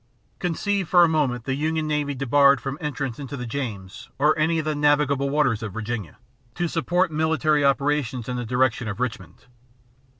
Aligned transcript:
Conceive 0.39 0.89
for 0.89 1.03
a 1.03 1.07
moment 1.07 1.43
the 1.45 1.53
Union 1.53 1.85
navy 1.85 2.15
debarred 2.15 2.59
from 2.59 2.75
entrance 2.81 3.19
into 3.19 3.37
the 3.37 3.45
James 3.45 4.09
or 4.17 4.35
any 4.35 4.57
of 4.57 4.65
the 4.65 4.73
navigable 4.73 5.29
waters 5.29 5.61
of 5.61 5.73
Virginia, 5.73 6.17
to 6.55 6.67
support 6.67 7.11
military 7.11 7.63
operations 7.63 8.27
in 8.27 8.35
the 8.35 8.43
direction 8.43 8.87
of 8.87 8.99
Richmond. 8.99 9.45